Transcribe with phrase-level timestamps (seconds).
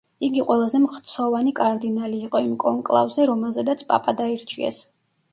[0.25, 4.81] იგი ყველაზე მხცოვანი კარდინალი იყო იმ კონკლავზე, რომელზედაც პაპად აირჩიეს.